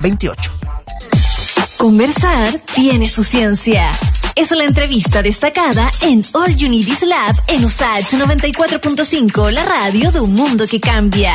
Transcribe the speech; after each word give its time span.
28. 0.00 0.50
Conversar 1.76 2.60
tiene 2.74 3.08
su 3.08 3.24
ciencia. 3.24 3.90
Es 4.34 4.50
la 4.50 4.64
entrevista 4.64 5.22
destacada 5.22 5.90
en 6.02 6.22
All 6.32 6.50
Is 6.50 7.02
Lab 7.02 7.34
en 7.46 7.64
USAH 7.64 8.18
94.5, 8.18 9.50
la 9.50 9.64
radio 9.64 10.12
de 10.12 10.20
un 10.20 10.34
mundo 10.34 10.66
que 10.66 10.80
cambia. 10.80 11.32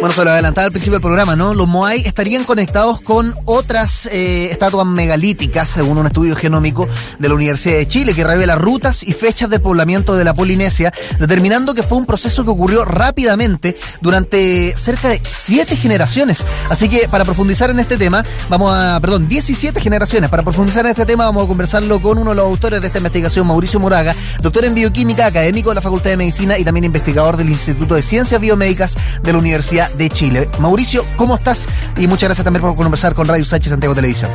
Bueno, 0.00 0.14
se 0.14 0.24
lo 0.24 0.30
adelantaba 0.30 0.66
al 0.66 0.70
principio 0.70 0.94
del 0.94 1.02
programa, 1.02 1.34
¿no? 1.34 1.54
Los 1.54 1.66
Moai 1.66 2.02
estarían 2.02 2.44
conectados 2.44 3.00
con 3.00 3.34
otras 3.46 4.06
eh, 4.06 4.46
estatuas 4.48 4.86
megalíticas, 4.86 5.68
según 5.68 5.98
un 5.98 6.06
estudio 6.06 6.36
genómico 6.36 6.86
de 7.18 7.28
la 7.28 7.34
Universidad 7.34 7.78
de 7.78 7.88
Chile, 7.88 8.14
que 8.14 8.22
revela 8.22 8.54
rutas 8.54 9.02
y 9.02 9.12
fechas 9.12 9.50
de 9.50 9.58
poblamiento 9.58 10.14
de 10.14 10.22
la 10.22 10.34
Polinesia, 10.34 10.92
determinando 11.18 11.74
que 11.74 11.82
fue 11.82 11.98
un 11.98 12.06
proceso 12.06 12.44
que 12.44 12.50
ocurrió 12.50 12.84
rápidamente 12.84 13.76
durante 14.00 14.72
cerca 14.76 15.08
de 15.08 15.20
siete 15.28 15.74
generaciones. 15.74 16.46
Así 16.70 16.88
que 16.88 17.08
para 17.08 17.24
profundizar 17.24 17.70
en 17.70 17.80
este 17.80 17.96
tema, 17.96 18.24
vamos 18.48 18.72
a, 18.72 19.00
perdón, 19.00 19.28
17 19.28 19.80
generaciones. 19.80 20.30
Para 20.30 20.44
profundizar 20.44 20.84
en 20.84 20.92
este 20.92 21.06
tema, 21.06 21.24
vamos 21.24 21.44
a 21.44 21.48
conversarlo 21.48 22.00
con 22.00 22.18
uno 22.18 22.30
de 22.30 22.36
los 22.36 22.44
autores 22.44 22.80
de 22.80 22.86
esta 22.86 22.98
investigación, 22.98 23.48
Mauricio 23.48 23.80
Moraga, 23.80 24.14
doctor 24.42 24.64
en 24.64 24.74
bioquímica, 24.74 25.26
académico 25.26 25.70
de 25.70 25.74
la 25.74 25.82
Facultad 25.82 26.10
de 26.10 26.16
Medicina 26.16 26.56
y 26.56 26.62
también 26.62 26.84
investigador 26.84 27.36
del 27.36 27.48
Instituto 27.48 27.96
de 27.96 28.02
Ciencias 28.02 28.40
Biomédicas 28.40 28.96
de 29.24 29.32
la 29.32 29.38
Universidad 29.38 29.87
de 29.96 30.10
Chile. 30.10 30.48
Mauricio, 30.58 31.04
¿cómo 31.16 31.36
estás? 31.36 31.66
Y 31.96 32.06
muchas 32.06 32.28
gracias 32.28 32.44
también 32.44 32.62
por 32.62 32.76
conversar 32.76 33.14
con 33.14 33.26
Radio 33.26 33.44
Sánchez 33.44 33.70
Santiago 33.70 33.94
Televisión. 33.94 34.30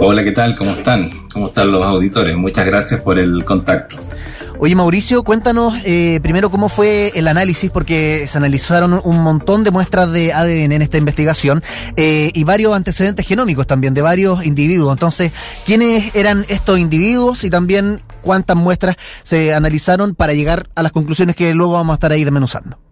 Hola, 0.00 0.22
¿qué 0.22 0.32
tal? 0.32 0.54
¿Cómo 0.54 0.70
están? 0.70 1.10
¿Cómo 1.32 1.48
están 1.48 1.72
los 1.72 1.84
auditores? 1.84 2.36
Muchas 2.36 2.64
gracias 2.66 3.00
por 3.00 3.18
el 3.18 3.44
contacto. 3.44 3.96
Oye, 4.60 4.74
Mauricio, 4.74 5.22
cuéntanos 5.22 5.74
eh, 5.84 6.18
primero 6.20 6.50
cómo 6.50 6.68
fue 6.68 7.12
el 7.14 7.28
análisis, 7.28 7.70
porque 7.70 8.26
se 8.26 8.38
analizaron 8.38 9.00
un 9.04 9.22
montón 9.22 9.62
de 9.62 9.70
muestras 9.70 10.10
de 10.10 10.32
ADN 10.32 10.72
en 10.72 10.82
esta 10.82 10.98
investigación 10.98 11.62
eh, 11.96 12.32
y 12.34 12.42
varios 12.42 12.74
antecedentes 12.74 13.24
genómicos 13.24 13.68
también 13.68 13.94
de 13.94 14.02
varios 14.02 14.44
individuos. 14.44 14.92
Entonces, 14.92 15.30
¿quiénes 15.64 16.14
eran 16.16 16.44
estos 16.48 16.78
individuos 16.78 17.44
y 17.44 17.50
también 17.50 18.02
cuántas 18.22 18.56
muestras 18.56 18.96
se 19.22 19.54
analizaron 19.54 20.16
para 20.16 20.34
llegar 20.34 20.68
a 20.74 20.82
las 20.82 20.90
conclusiones 20.90 21.36
que 21.36 21.54
luego 21.54 21.74
vamos 21.74 21.92
a 21.92 21.94
estar 21.94 22.10
ahí 22.10 22.24
desmenuzando? 22.24 22.87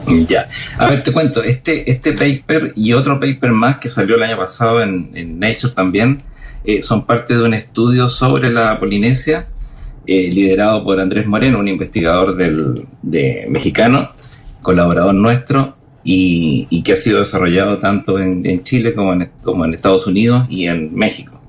Ya, 0.28 0.48
a 0.78 0.88
ver, 0.88 1.02
te 1.02 1.12
cuento, 1.12 1.42
este, 1.42 1.90
este 1.90 2.12
paper 2.12 2.72
y 2.76 2.92
otro 2.92 3.20
paper 3.20 3.52
más 3.52 3.78
que 3.78 3.88
salió 3.88 4.16
el 4.16 4.22
año 4.22 4.36
pasado 4.36 4.82
en, 4.82 5.38
Nature 5.38 5.72
también, 5.74 6.22
eh, 6.64 6.82
son 6.82 7.06
parte 7.06 7.34
de 7.34 7.42
un 7.42 7.54
estudio 7.54 8.08
sobre 8.08 8.50
la 8.50 8.78
Polinesia, 8.78 9.48
eh, 10.06 10.30
liderado 10.32 10.84
por 10.84 11.00
Andrés 11.00 11.26
Moreno, 11.26 11.58
un 11.58 11.68
investigador 11.68 12.36
del, 12.36 12.86
de, 13.02 13.46
mexicano, 13.48 14.10
colaborador 14.62 15.14
nuestro, 15.14 15.76
y, 16.04 16.82
que 16.82 16.92
ha 16.92 16.96
sido 16.96 17.20
desarrollado 17.20 17.78
tanto 17.78 18.18
en, 18.18 18.64
Chile 18.64 18.92
como 18.94 19.12
en, 19.12 19.30
como 19.42 19.64
en 19.64 19.74
Estados 19.74 20.06
Unidos 20.06 20.46
y 20.48 20.66
en 20.66 20.94
México. 20.94 21.40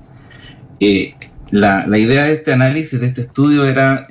Eh, 0.78 1.14
la, 1.50 1.86
la, 1.86 1.98
idea 1.98 2.24
de 2.24 2.34
este 2.34 2.52
análisis, 2.52 3.00
de 3.00 3.06
este 3.06 3.22
estudio, 3.22 3.64
era 3.64 4.06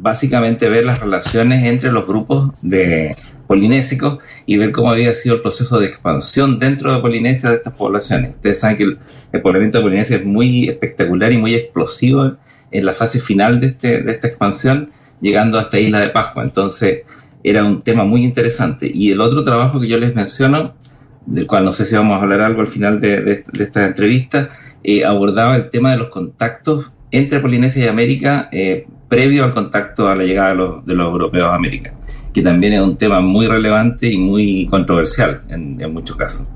básicamente 0.00 0.68
ver 0.68 0.84
las 0.84 1.00
relaciones 1.00 1.64
entre 1.64 1.92
los 1.92 2.06
grupos 2.06 2.52
de 2.62 3.16
polinésicos 3.46 4.18
y 4.46 4.56
ver 4.58 4.72
cómo 4.72 4.90
había 4.90 5.14
sido 5.14 5.36
el 5.36 5.42
proceso 5.42 5.80
de 5.80 5.86
expansión 5.86 6.58
dentro 6.58 6.94
de 6.94 7.00
Polinesia 7.00 7.50
de 7.50 7.56
estas 7.56 7.72
poblaciones. 7.72 8.34
Ustedes 8.36 8.60
saben 8.60 8.76
que 8.76 8.82
el, 8.84 9.40
poblamiento 9.42 9.78
de 9.78 9.84
Polinesia 9.84 10.16
es 10.18 10.24
muy 10.24 10.68
espectacular 10.68 11.32
y 11.32 11.38
muy 11.38 11.54
explosivo 11.54 12.36
en 12.70 12.84
la 12.84 12.92
fase 12.92 13.20
final 13.20 13.60
de, 13.60 13.68
este, 13.68 14.02
de 14.02 14.12
esta 14.12 14.28
expansión, 14.28 14.90
llegando 15.20 15.58
hasta 15.58 15.80
Isla 15.80 16.00
de 16.00 16.10
Pascua. 16.10 16.44
Entonces, 16.44 17.04
era 17.42 17.64
un 17.64 17.82
tema 17.82 18.04
muy 18.04 18.24
interesante. 18.24 18.90
Y 18.92 19.10
el 19.10 19.20
otro 19.20 19.44
trabajo 19.44 19.80
que 19.80 19.88
yo 19.88 19.98
les 19.98 20.14
menciono, 20.14 20.74
del 21.24 21.46
cual 21.46 21.64
no 21.64 21.72
sé 21.72 21.86
si 21.86 21.94
vamos 21.94 22.18
a 22.18 22.22
hablar 22.22 22.42
algo 22.42 22.60
al 22.60 22.66
final 22.66 23.00
de, 23.00 23.44
esta 23.58 23.86
entrevista, 23.86 24.50
eh, 24.84 25.04
abordaba 25.04 25.56
el 25.56 25.70
tema 25.70 25.92
de 25.92 25.98
los 25.98 26.08
contactos 26.08 26.92
entre 27.10 27.40
Polinesia 27.40 27.86
y 27.86 27.88
América 27.88 28.48
eh, 28.52 28.86
previo 29.08 29.44
al 29.44 29.54
contacto 29.54 30.08
a 30.08 30.14
la 30.14 30.24
llegada 30.24 30.50
de 30.50 30.54
los, 30.56 30.86
de 30.86 30.94
los 30.94 31.06
europeos 31.12 31.46
a 31.46 31.54
América 31.54 31.94
que 32.32 32.42
también 32.42 32.74
es 32.74 32.80
un 32.80 32.96
tema 32.96 33.20
muy 33.20 33.46
relevante 33.46 34.06
y 34.06 34.16
muy 34.16 34.66
controversial 34.70 35.42
en, 35.48 35.92
muchos 35.92 36.16
casos. 36.16 36.46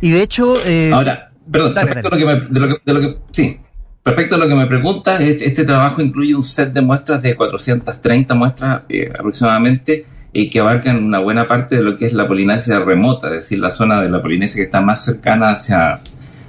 Y 0.00 0.10
de 0.10 0.22
hecho... 0.22 0.54
Eh, 0.64 0.90
Ahora, 0.92 1.30
perdón, 1.50 1.74
respecto, 1.76 2.08
A 2.08 2.10
lo 2.10 2.16
que 2.18 2.24
me, 2.24 2.40
de 2.84 2.92
lo 2.92 3.00
que, 3.00 3.18
sí, 3.30 3.60
respecto 4.04 4.34
a 4.34 4.38
lo 4.38 4.48
que 4.48 4.54
me 4.54 4.66
preguntas, 4.66 5.20
este, 5.20 5.64
trabajo 5.64 6.02
incluye 6.02 6.34
un 6.34 6.42
set 6.42 6.72
de 6.72 6.80
muestras 6.80 7.22
de 7.22 7.36
430 7.36 8.34
muestras 8.34 8.82
eh, 8.88 9.12
aproximadamente 9.16 10.06
y 10.32 10.48
que 10.48 10.60
abarcan 10.60 11.04
una 11.04 11.18
buena 11.18 11.46
parte 11.46 11.76
de 11.76 11.82
lo 11.82 11.96
que 11.96 12.06
es 12.06 12.12
la 12.12 12.26
Polinesia 12.26 12.78
remota, 12.80 13.28
es 13.28 13.34
decir, 13.34 13.58
la 13.58 13.70
zona 13.70 14.00
de 14.00 14.08
la 14.08 14.22
Polinesia 14.22 14.58
que 14.58 14.64
está 14.64 14.80
más 14.80 15.04
cercana 15.04 15.50
hacia, 15.50 16.00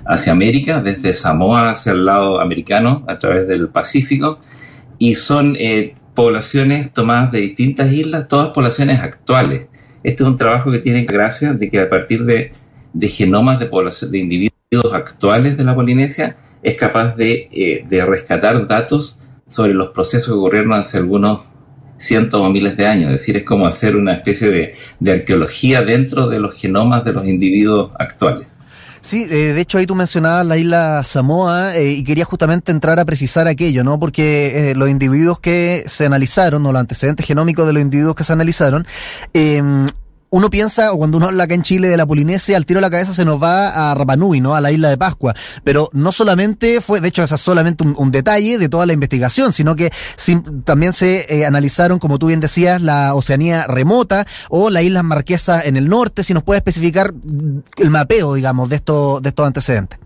hacia 0.06 0.32
América, 0.32 0.82
desde 0.82 1.14
Samoa 1.14 1.72
hacia 1.72 1.92
el 1.92 2.06
lado 2.06 2.40
americano, 2.40 3.04
a 3.08 3.20
través 3.20 3.48
del 3.48 3.70
Pacífico, 3.70 4.40
y 5.02 5.16
son 5.16 5.58
eh, 5.60 5.96
poblaciones 6.14 6.94
tomadas 6.94 7.32
de 7.32 7.40
distintas 7.40 7.92
islas, 7.92 8.28
todas 8.28 8.50
poblaciones 8.50 9.00
actuales. 9.00 9.66
Este 10.04 10.22
es 10.22 10.30
un 10.30 10.38
trabajo 10.38 10.72
que 10.72 10.78
tiene 10.78 11.06
gracia 11.06 11.54
de 11.54 11.72
que 11.72 11.80
a 11.80 11.90
partir 11.90 12.24
de, 12.24 12.52
genomas 13.10 13.60
de, 13.60 13.66
población, 13.66 14.12
de 14.12 14.20
individuos 14.20 14.94
actuales 14.94 15.58
de 15.58 15.64
la 15.64 15.74
Polinesia 15.74 16.38
es 16.62 16.76
capaz 16.76 17.16
eh, 17.18 17.84
de, 17.90 18.06
rescatar 18.06 18.68
datos 18.68 19.18
sobre 19.48 19.74
los 19.74 19.90
procesos 19.90 20.36
que 20.36 20.40
ocurrieron 20.40 20.74
hace 20.74 21.00
algunos 21.00 21.46
cientos 21.98 22.40
o 22.40 22.52
miles 22.52 22.78
de 22.78 22.86
años. 22.86 23.12
Es 23.12 23.22
decir, 23.22 23.38
es 23.38 23.44
como 23.44 23.66
hacer 23.66 23.96
una 23.96 24.14
especie 24.14 24.52
de, 24.52 24.76
de 25.00 25.14
arqueología 25.14 25.82
dentro 25.84 26.30
de 26.30 26.40
los 26.40 26.56
genomas 26.56 27.04
de 27.06 27.14
los 27.14 27.26
individuos 27.26 27.90
actuales. 27.98 28.51
Sí, 29.02 29.26
eh, 29.30 29.54
de 29.54 29.62
hecho 29.62 29.80
ahí 29.80 29.88
tú 29.88 29.96
mencionabas 29.96 30.46
la 30.46 30.58
isla 30.58 31.04
Samoa 31.04 31.76
eh, 31.76 31.92
y 31.94 32.04
quería 32.04 32.24
justamente 32.24 32.72
entrar 32.72 33.00
a 33.00 33.06
precisar 33.06 33.48
aquello, 33.48 33.84
¿no? 33.84 34.00
Porque 34.00 34.72
eh, 34.72 34.76
los 34.76 34.90
individuos 34.90 35.40
que 35.40 35.84
se 35.88 36.06
analizaron, 36.06 36.66
o 36.66 36.72
los 36.72 36.80
antecedentes 36.80 37.26
genómicos 37.26 37.66
de 37.66 37.74
los 37.74 37.82
individuos 37.82 38.16
que 38.16 38.24
se 38.24 38.34
analizaron, 38.34 38.86
eh, 39.34 39.62
uno 40.32 40.50
piensa, 40.50 40.92
cuando 40.94 41.18
uno 41.18 41.28
habla 41.28 41.44
acá 41.44 41.56
en 41.56 41.62
Chile 41.62 41.90
de 41.90 41.98
la 41.98 42.06
Polinesia, 42.06 42.56
al 42.56 42.66
tiro 42.66 42.78
de 42.78 42.82
la 42.82 42.90
cabeza 42.90 43.14
se 43.14 43.26
nos 43.26 43.42
va 43.42 43.92
a 43.92 43.96
Rapanui, 43.96 44.40
¿no? 44.40 44.56
A 44.56 44.62
la 44.62 44.72
isla 44.72 44.90
de 44.90 44.98
Pascua. 44.98 45.36
Pero 45.66 45.90
no 45.92 46.14
solamente 46.14 46.80
fue, 46.80 47.02
de 47.02 47.10
hecho, 47.10 47.22
esa 47.22 47.36
es 47.36 47.42
solamente 47.42 47.84
un, 47.84 48.12
detalle 48.12 48.58
de 48.58 48.70
toda 48.70 48.86
la 48.86 48.94
investigación, 48.94 49.52
sino 49.52 49.76
que 49.76 49.92
también 50.64 50.94
se 50.94 51.26
eh, 51.30 51.46
analizaron, 51.46 52.00
como 52.00 52.18
tú 52.18 52.28
bien 52.28 52.40
decías, 52.40 52.82
la 52.82 53.14
Oceanía 53.14 53.66
remota 53.68 54.26
o 54.50 54.70
las 54.70 54.84
Islas 54.84 55.04
Marquesas 55.04 55.66
en 55.66 55.76
el 55.76 55.90
norte, 55.90 56.24
si 56.24 56.34
nos 56.34 56.44
puede 56.44 56.60
especificar 56.60 57.14
el 57.78 57.90
mapeo, 57.90 58.34
digamos, 58.34 58.70
de 58.70 58.78
estos, 58.78 59.22
de 59.22 59.30
estos 59.30 59.46
antecedentes. 59.46 60.00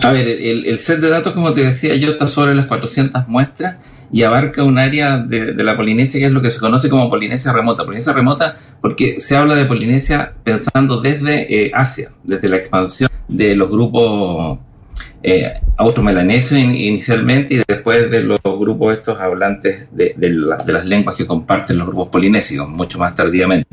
A 0.00 0.12
ver, 0.12 0.28
el, 0.28 0.64
el 0.64 0.78
set 0.78 1.00
de 1.00 1.08
datos, 1.08 1.32
como 1.32 1.52
te 1.52 1.64
decía 1.64 1.96
yo, 1.96 2.12
está 2.12 2.28
sobre 2.28 2.54
las 2.54 2.66
400 2.66 3.26
muestras 3.26 3.78
y 4.10 4.22
abarca 4.22 4.64
un 4.64 4.78
área 4.78 5.18
de, 5.18 5.52
la 5.62 5.76
Polinesia 5.76 6.20
que 6.20 6.26
es 6.26 6.32
lo 6.32 6.42
que 6.42 6.50
se 6.50 6.60
conoce 6.60 6.88
como 6.88 7.10
Polinesia 7.10 7.52
remota. 7.52 7.84
Polinesia 7.84 8.12
remota 8.12 8.58
porque 8.80 9.20
se 9.20 9.36
habla 9.36 9.54
de 9.54 9.64
Polinesia 9.64 10.34
pensando 10.42 11.00
desde 11.00 11.66
eh, 11.66 11.70
Asia, 11.74 12.10
desde 12.22 12.48
la 12.48 12.56
expansión 12.56 13.10
de 13.28 13.54
los 13.54 13.68
grupos 13.68 14.58
eh, 15.22 15.54
automelanesios 15.76 16.60
inicialmente 16.60 17.54
y 17.54 17.62
después 17.66 18.10
de 18.10 18.22
los 18.22 18.40
grupos 18.42 18.96
estos 18.96 19.20
hablantes 19.20 19.88
de, 19.90 20.14
de, 20.16 20.30
las 20.30 20.84
lenguas 20.84 21.16
que 21.16 21.26
comparten 21.26 21.78
los 21.78 21.88
grupos 21.88 22.08
polinesios, 22.08 22.68
mucho 22.68 22.98
más 22.98 23.14
tardíamente. 23.14 23.68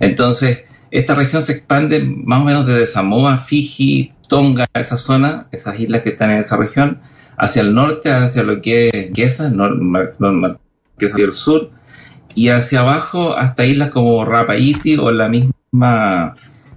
Entonces, 0.00 0.64
esta 0.90 1.14
región 1.14 1.44
se 1.44 1.52
expande 1.52 2.00
más 2.00 2.40
o 2.40 2.44
menos 2.44 2.66
desde 2.66 2.86
Samoa, 2.86 3.38
Fiji, 3.38 4.12
Tonga, 4.28 4.66
esa 4.74 4.96
zona, 4.96 5.48
esas 5.52 5.78
islas 5.78 6.02
que 6.02 6.10
están 6.10 6.30
en 6.30 6.38
esa 6.38 6.56
región, 6.56 7.00
hacia 7.36 7.62
el 7.62 7.74
norte, 7.74 8.10
hacia 8.10 8.42
lo 8.42 8.60
que 8.60 8.88
es 8.88 9.10
Gesa, 9.14 9.52
que 10.98 11.06
es 11.06 11.14
el 11.14 11.34
sur, 11.34 11.70
y 12.34 12.48
hacia 12.48 12.80
abajo 12.80 13.36
hasta 13.36 13.64
islas 13.64 13.90
como 13.90 14.24
Rapaiti 14.24 14.96
o 14.96 15.10
la 15.10 15.28
misma 15.28 16.34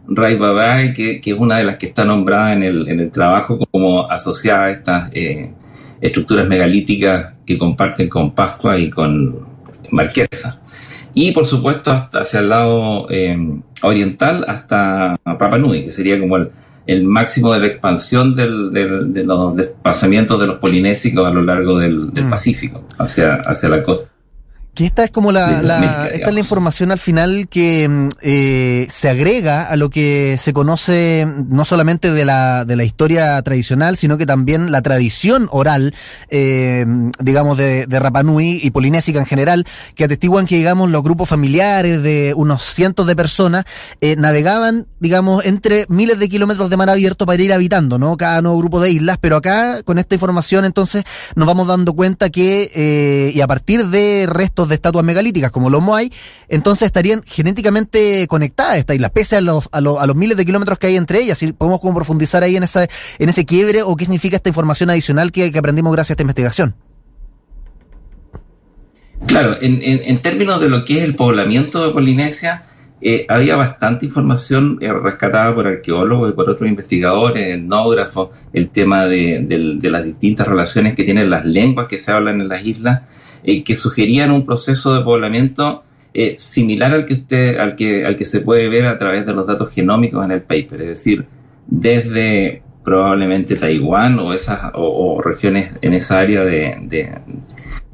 Rai 0.09 0.93
que, 0.93 1.19
que, 1.19 1.31
es 1.31 1.37
una 1.37 1.57
de 1.57 1.65
las 1.65 1.77
que 1.77 1.87
está 1.87 2.05
nombrada 2.05 2.53
en 2.53 2.63
el, 2.63 2.87
en 2.87 2.99
el 2.99 3.11
trabajo 3.11 3.59
como 3.71 4.09
asociada 4.09 4.65
a 4.65 4.71
estas 4.71 5.09
eh, 5.13 5.51
estructuras 5.99 6.47
megalíticas 6.47 7.33
que 7.45 7.57
comparten 7.57 8.07
con 8.07 8.31
Pascua 8.31 8.77
y 8.77 8.89
con 8.89 9.35
Marquesa. 9.91 10.61
Y 11.13 11.31
por 11.31 11.45
supuesto 11.45 11.91
hasta 11.91 12.19
hacia 12.19 12.39
el 12.39 12.49
lado 12.49 13.07
eh, 13.09 13.37
oriental 13.81 14.45
hasta 14.47 15.17
Rapa 15.25 15.57
Nui, 15.57 15.85
que 15.85 15.91
sería 15.91 16.19
como 16.19 16.37
el, 16.37 16.51
el 16.87 17.03
máximo 17.03 17.53
de 17.53 17.59
la 17.59 17.67
expansión 17.67 18.35
del, 18.35 18.71
de 18.71 19.23
los 19.23 19.55
desplazamientos 19.55 20.39
de 20.39 20.47
los 20.47 20.57
polinésicos 20.57 21.27
a 21.27 21.31
lo 21.31 21.41
largo 21.41 21.77
del, 21.77 22.07
mm. 22.07 22.29
Pacífico 22.29 22.83
hacia, 22.97 23.35
hacia 23.35 23.69
la 23.69 23.83
costa 23.83 24.09
Que 24.77 24.85
esta 24.85 25.03
es 25.03 25.09
como 25.09 25.31
la, 25.31 26.07
esta 26.13 26.27
es 26.27 26.33
la 26.35 26.39
información 26.39 26.91
al 26.91 26.99
final 26.99 27.47
que 27.49 27.87
mm, 27.89 28.09
eh, 28.21 28.85
se 28.91 29.09
agrega 29.09 29.63
a 29.63 29.75
lo 29.75 29.89
que 29.89 30.37
se 30.39 30.53
conoce 30.53 31.25
no 31.49 31.65
solamente 31.65 32.11
de 32.11 32.23
la, 32.25 32.63
de 32.63 32.75
la 32.75 32.83
historia 32.83 33.41
tradicional, 33.41 33.97
sino 33.97 34.19
que 34.19 34.27
también 34.27 34.71
la 34.71 34.83
tradición 34.83 35.47
oral, 35.49 35.95
eh, 36.29 36.85
digamos, 37.19 37.57
de, 37.57 37.87
de 37.87 37.99
Rapanui 37.99 38.59
y 38.61 38.69
polinésica 38.69 39.17
en 39.17 39.25
general, 39.25 39.65
que 39.95 40.03
atestiguan 40.03 40.45
que, 40.45 40.57
digamos, 40.57 40.91
los 40.91 41.01
grupos 41.01 41.27
familiares 41.27 42.03
de 42.03 42.35
unos 42.35 42.61
cientos 42.61 43.07
de 43.07 43.15
personas 43.15 43.65
eh, 43.99 44.15
navegaban, 44.15 44.85
digamos, 44.99 45.43
entre 45.47 45.87
miles 45.89 46.19
de 46.19 46.29
kilómetros 46.29 46.69
de 46.69 46.77
mar 46.77 46.91
abierto 46.91 47.25
para 47.25 47.41
ir 47.41 47.51
habitando, 47.51 47.97
¿no? 47.97 48.15
Cada 48.15 48.43
nuevo 48.43 48.59
grupo 48.59 48.79
de 48.79 48.91
islas, 48.91 49.17
pero 49.19 49.37
acá, 49.37 49.81
con 49.81 49.97
esta 49.97 50.13
información, 50.13 50.65
entonces, 50.65 51.03
nos 51.33 51.47
vamos 51.47 51.65
dando 51.65 51.93
cuenta 51.93 52.29
que, 52.29 52.69
eh, 52.75 53.31
y 53.33 53.41
a 53.41 53.47
partir 53.47 53.87
de 53.87 54.27
restos 54.29 54.66
de 54.69 54.75
estatuas 54.75 55.03
megalíticas 55.05 55.51
como 55.51 55.69
los 55.69 55.81
Moai, 55.81 56.11
entonces 56.47 56.85
estarían 56.87 57.21
genéticamente 57.23 58.25
conectadas 58.27 58.77
estas 58.77 58.95
islas, 58.95 59.11
pese 59.11 59.37
a 59.37 59.41
los, 59.41 59.69
a, 59.71 59.81
los, 59.81 60.15
miles 60.15 60.37
de 60.37 60.45
kilómetros 60.45 60.79
que 60.79 60.87
hay 60.87 60.95
entre 60.95 61.21
ellas. 61.21 61.37
Si 61.37 61.51
podemos 61.53 61.79
como 61.79 61.95
profundizar 61.95 62.43
ahí 62.43 62.55
en, 62.55 62.63
esa, 62.63 62.87
en 63.19 63.29
ese 63.29 63.45
quiebre 63.45 63.81
o 63.83 63.95
qué 63.95 64.05
significa 64.05 64.37
esta 64.37 64.49
información 64.49 64.89
adicional 64.89 65.31
que, 65.31 65.51
aprendimos 65.57 65.93
gracias 65.93 66.11
a 66.11 66.13
esta 66.13 66.23
investigación. 66.23 66.75
Claro, 69.25 69.57
en, 69.59 70.19
términos 70.19 70.61
de 70.61 70.69
lo 70.69 70.85
que 70.85 70.99
es 70.99 71.03
el 71.03 71.15
poblamiento 71.15 71.85
de 71.85 71.91
Polinesia, 71.91 72.65
eh, 73.01 73.25
había 73.29 73.55
bastante 73.55 74.05
información 74.05 74.77
eh, 74.81 74.91
rescatada 74.91 75.53
por 75.53 75.67
arqueólogos 75.67 76.31
y 76.31 76.33
por 76.33 76.49
otros 76.49 76.69
investigadores, 76.69 77.55
etnógrafos, 77.55 78.29
el 78.53 78.69
tema 78.69 79.05
de, 79.05 79.43
de, 79.47 79.89
las 79.89 80.03
distintas 80.03 80.47
relaciones 80.47 80.95
que 80.95 81.03
tienen 81.03 81.29
las 81.29 81.45
lenguas 81.45 81.87
que 81.87 81.97
se 81.99 82.11
hablan 82.11 82.41
en 82.41 82.47
las 82.47 82.63
islas 82.63 83.01
eh, 83.47 83.63
que 83.63 83.77
sugerían 83.77 84.31
un 84.31 84.45
proceso 84.45 84.93
de 84.93 85.05
poblamiento 85.05 85.85
eh, 86.13 86.35
similar 86.37 86.91
al 86.91 87.05
que 87.05 87.13
usted, 87.13 87.57
al 87.57 87.77
que, 87.77 88.05
al 88.05 88.17
que 88.17 88.25
se 88.25 88.41
puede 88.41 88.67
ver 88.67 88.85
a 88.85 88.99
través 88.99 89.25
de 89.25 89.33
los 89.33 89.47
datos 89.47 89.73
genómicos 89.73 90.25
en 90.25 90.31
el 90.31 90.41
paper, 90.41 90.81
es 90.81 90.87
decir, 90.89 91.23
desde 91.65 92.61
probablemente 92.83 93.55
Taiwán 93.55 94.19
o 94.19 94.33
esas 94.33 94.71
o, 94.73 95.21
regiones 95.21 95.71
en 95.81 95.93
esa 95.93 96.19
área 96.19 96.43
de, 96.43 97.21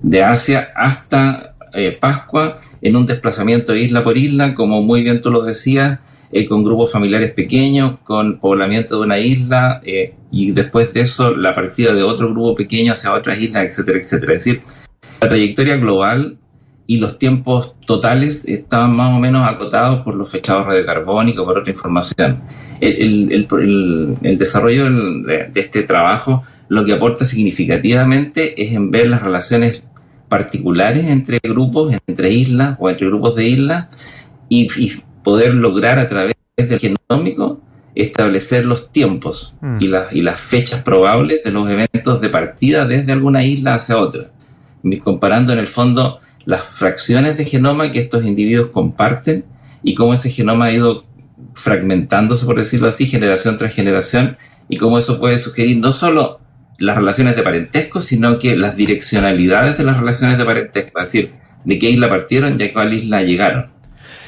de, 0.01 0.23
Asia 0.23 0.69
hasta 0.75 1.53
eh, 1.71 1.95
Pascua 2.01 2.59
en 2.81 2.95
un 2.95 3.05
desplazamiento 3.05 3.75
isla 3.75 4.03
por 4.03 4.17
isla, 4.17 4.55
como 4.55 4.81
muy 4.81 5.03
bien 5.03 5.21
tú 5.21 5.29
lo 5.29 5.43
decías, 5.43 5.99
con 6.49 6.63
grupos 6.63 6.91
familiares 6.91 7.31
pequeños, 7.31 7.99
con 8.03 8.39
poblamiento 8.39 8.95
de 8.95 9.01
una 9.03 9.19
isla 9.19 9.83
y 10.31 10.49
después 10.49 10.91
de 10.95 11.01
eso 11.01 11.37
la 11.37 11.53
partida 11.53 11.93
de 11.93 12.01
otro 12.01 12.31
grupo 12.31 12.55
pequeño 12.55 12.93
hacia 12.93 13.13
otras 13.13 13.39
islas, 13.39 13.65
etcétera, 13.67 13.99
etcétera. 13.99 14.33
Es 14.33 14.43
decir, 14.45 14.63
la 15.23 15.29
trayectoria 15.29 15.77
global 15.77 16.37
y 16.85 16.97
los 16.97 17.17
tiempos 17.17 17.75
totales 17.85 18.45
estaban 18.45 18.93
más 18.93 19.15
o 19.15 19.19
menos 19.19 19.47
acotados 19.47 20.01
por 20.03 20.15
los 20.15 20.29
fechados 20.29 20.65
radiocarbónicos, 20.65 21.45
por 21.45 21.59
otra 21.59 21.71
información. 21.71 22.41
El, 22.81 23.47
desarrollo 24.37 24.91
de, 25.23 25.49
este 25.55 25.83
trabajo 25.83 26.43
lo 26.67 26.83
que 26.83 26.93
aporta 26.93 27.23
significativamente 27.23 28.61
es 28.61 28.73
en 28.73 28.91
ver 28.91 29.07
las 29.07 29.21
relaciones 29.21 29.83
particulares 30.27 31.05
entre 31.05 31.39
grupos, 31.41 31.95
entre 32.05 32.31
islas 32.31 32.75
o 32.79 32.89
entre 32.89 33.07
grupos 33.07 33.35
de 33.35 33.47
islas 33.47 33.97
y, 34.49 34.67
poder 35.23 35.55
lograr 35.55 35.99
a 35.99 36.09
través 36.09 36.35
del 36.57 36.77
genómico 36.77 37.61
establecer 37.95 38.65
los 38.65 38.91
tiempos 38.91 39.55
mm. 39.61 39.77
y, 39.79 39.87
las, 39.87 40.11
y 40.11 40.19
las 40.19 40.37
fechas 40.41 40.81
probables 40.81 41.45
de 41.45 41.51
los 41.51 41.69
eventos 41.69 42.19
de 42.19 42.27
partida 42.27 42.85
desde 42.85 43.13
alguna 43.13 43.45
isla 43.45 43.75
hacia 43.75 43.97
otra 43.97 44.31
comparando 45.01 45.53
en 45.53 45.59
el 45.59 45.67
fondo 45.67 46.19
las 46.45 46.63
fracciones 46.63 47.37
de 47.37 47.45
genoma 47.45 47.91
que 47.91 47.99
estos 47.99 48.25
individuos 48.25 48.69
comparten 48.71 49.45
y 49.83 49.95
cómo 49.95 50.13
ese 50.13 50.29
genoma 50.29 50.65
ha 50.65 50.73
ido 50.73 51.05
fragmentándose, 51.53 52.45
por 52.45 52.57
decirlo 52.57 52.87
así, 52.87 53.05
generación 53.05 53.57
tras 53.57 53.73
generación, 53.73 54.37
y 54.69 54.77
cómo 54.77 54.97
eso 54.97 55.19
puede 55.19 55.37
sugerir 55.39 55.77
no 55.77 55.91
solo 55.91 56.39
las 56.77 56.95
relaciones 56.95 57.35
de 57.35 57.43
parentesco, 57.43 58.01
sino 58.01 58.39
que 58.39 58.55
las 58.55 58.75
direccionalidades 58.75 59.77
de 59.77 59.83
las 59.83 59.97
relaciones 59.97 60.37
de 60.37 60.45
parentesco, 60.45 60.99
es 60.99 61.05
decir, 61.05 61.31
de 61.63 61.79
qué 61.79 61.89
isla 61.89 62.09
partieron 62.09 62.59
y 62.59 62.63
a 62.63 62.73
cuál 62.73 62.93
isla 62.93 63.21
llegaron. 63.21 63.71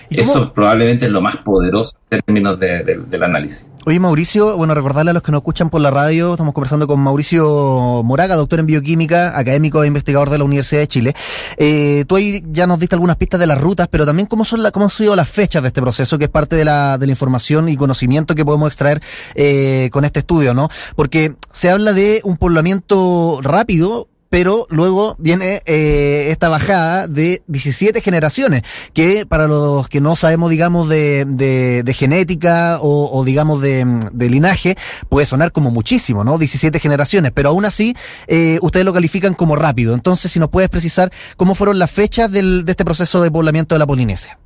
Eso 0.10 0.54
probablemente 0.54 1.06
es 1.06 1.12
lo 1.12 1.22
más 1.22 1.38
poderoso 1.38 1.96
en 2.10 2.22
términos 2.22 2.60
del 2.60 3.24
análisis. 3.24 3.66
Oye, 3.88 4.00
Mauricio, 4.00 4.58
bueno, 4.58 4.74
recordarle 4.74 5.12
a 5.12 5.14
los 5.14 5.22
que 5.22 5.32
nos 5.32 5.42
escuchan 5.42 5.70
por 5.70 5.80
la 5.80 5.92
radio, 5.92 6.32
estamos 6.32 6.56
conversando 6.56 6.88
con 6.88 7.00
Mauricio 7.00 8.02
Moraga, 8.04 8.36
doctor 8.36 8.60
en 8.60 8.66
bioquímica, 8.66 9.38
académico 9.38 9.84
e 9.84 9.88
investigador 9.88 10.32
de 10.32 10.40
la 10.40 10.44
Universidad 10.44 10.82
de 10.82 10.88
Chile. 10.88 11.16
Eh, 11.58 12.04
tú 12.08 12.16
ahí 12.16 12.44
ya 12.48 12.66
nos 12.66 12.80
diste 12.80 12.96
algunas 12.96 13.16
pistas 13.18 13.40
de 13.40 13.46
las 13.46 13.62
rutas, 13.62 13.88
pero 13.88 14.04
también 14.04 14.28
cómo, 14.28 14.44
son 14.44 14.64
la, 14.64 14.72
cómo 14.72 14.86
han 14.86 14.90
sido 14.90 15.16
las 15.16 15.30
fechas 15.30 15.62
de 15.62 15.68
este 15.68 15.84
proceso, 15.84 16.18
que 16.18 16.24
es 16.24 16.32
parte 16.32 16.56
de 16.56 16.66
la, 16.66 16.98
de 16.98 17.06
la 17.06 17.12
información 17.12 17.70
y 17.70 17.78
conocimiento 17.78 18.34
que 18.34 18.44
podemos 18.44 18.70
extraer 18.70 19.04
eh, 19.36 19.90
con 19.92 20.04
este 20.04 20.22
estudio, 20.22 20.56
¿no? 20.56 20.68
Porque 20.96 21.36
se 21.54 21.70
habla 21.70 21.94
de 21.94 22.22
un 22.24 22.38
poblamiento 22.38 23.40
rápido, 23.44 24.08
pero 24.36 24.68
luego 24.70 25.16
viene 25.18 25.62
eh, 25.66 26.28
esta 26.30 26.50
bajada 26.50 27.08
de 27.08 27.42
17 27.48 28.02
generaciones, 28.02 28.64
que 28.94 29.26
para 29.26 29.48
los 29.48 29.88
que 29.88 30.02
no 30.02 30.18
sabemos, 30.18 30.50
digamos, 30.50 30.90
de, 30.90 31.94
genética 31.96 32.80
o, 32.82 33.24
digamos, 33.24 33.62
de, 33.62 33.86
linaje, 34.14 34.76
puede 35.08 35.26
sonar 35.26 35.54
como 35.54 35.72
muchísimo, 35.72 36.26
¿no? 36.26 36.38
17 36.38 36.82
generaciones, 36.82 37.32
pero 37.34 37.48
aún 37.48 37.64
así, 37.64 37.96
eh, 38.28 38.60
ustedes 38.62 38.86
lo 38.86 38.92
califican 38.92 39.36
como 39.36 39.56
rápido. 39.56 39.94
Entonces, 39.94 40.34
si 40.34 40.38
nos 40.38 40.50
puedes 40.50 40.70
precisar 40.70 41.14
cómo 41.38 41.56
fueron 41.56 41.80
las 41.80 41.92
fechas 41.92 42.30
del, 42.30 42.66
de 42.66 42.72
este 42.72 42.84
proceso 42.84 43.24
de 43.24 43.32
poblamiento 43.32 43.76
de 43.76 43.80
la 43.80 43.88
Polinesia. 43.88 44.38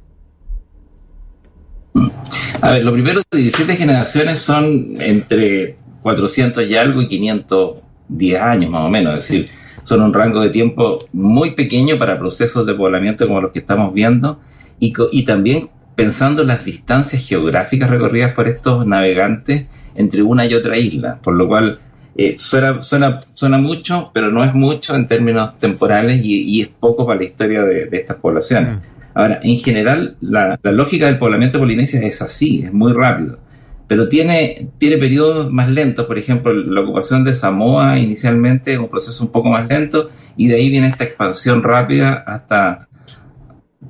A 2.62 2.74
ver, 2.74 2.84
lo 2.84 2.94
primero, 2.94 3.24
17 3.32 3.76
generaciones 3.76 4.38
son 4.38 5.02
entre 5.02 5.78
400 6.04 6.70
y 6.70 6.76
algo 6.76 7.02
y 7.02 7.08
510 7.08 8.40
años 8.40 8.70
más 8.70 8.82
o 8.82 8.90
menos, 8.90 9.18
es 9.18 9.28
decir, 9.28 9.50
son 9.84 10.02
un 10.02 10.14
rango 10.14 10.42
de 10.42 10.50
tiempo 10.50 11.00
muy 11.14 11.52
pequeño 11.52 11.98
para 11.98 12.18
procesos 12.18 12.66
de 12.66 12.74
poblamiento 12.74 13.28
como 13.28 13.42
los 13.42 13.52
que 13.52 13.60
estamos 13.60 13.94
viendo 13.94 14.40
y, 14.80 14.94
y 15.12 15.24
también 15.24 15.70
pensando 15.96 16.44
en 16.44 16.48
las 16.50 16.64
distancias 16.64 17.28
geográficas 17.28 17.90
recorridas 17.90 18.34
por 18.34 18.48
estos 18.48 18.86
navegantes 18.86 19.66
entre 19.96 20.22
una 20.22 20.46
y 20.46 20.54
otra 20.54 20.78
isla, 20.78 21.20
por 21.22 21.34
lo 21.34 21.48
cual 21.48 21.80
eh, 22.16 22.36
suena, 22.38 22.82
suena, 22.82 23.20
suena 23.34 23.58
mucho, 23.58 24.12
pero 24.14 24.32
no 24.32 24.44
es 24.44 24.54
mucho 24.54 24.96
en 24.96 25.08
términos 25.08 25.58
temporales 25.60 26.22
y, 26.24 26.62
es 26.62 26.68
poco 26.68 27.06
para 27.06 27.20
la 27.20 27.26
historia 27.26 27.64
de, 27.64 27.90
estas 27.92 28.18
poblaciones. 28.18 28.76
Mm. 28.76 28.80
Ahora, 29.14 29.40
en 29.44 29.58
general, 29.58 30.16
la, 30.22 30.60
la, 30.62 30.72
lógica 30.72 31.08
del 31.08 31.18
poblamiento 31.18 31.60
Polinesia 31.60 32.00
es 32.02 32.22
así, 32.22 32.64
es 32.64 32.72
muy 32.72 32.94
rápido 32.94 33.40
pero 33.90 34.08
tiene, 34.08 34.70
tiene 34.78 34.98
periodos 35.00 35.52
más 35.52 35.68
lentos. 35.72 36.06
Por 36.06 36.20
ejemplo, 36.20 36.54
la 36.54 36.82
ocupación 36.82 37.24
de 37.24 37.34
Samoa 37.34 37.98
inicialmente 37.98 38.74
es 38.74 38.78
un 38.78 38.88
proceso 38.88 39.24
un 39.24 39.32
poco 39.32 39.50
más 39.50 39.68
lento 39.68 40.12
y 40.38 40.48
de 40.48 40.58
ahí 40.58 40.70
viene 40.70 40.88
esta 40.88 41.06
expansión 41.06 41.64
rápida 41.64 42.24
hasta 42.28 42.88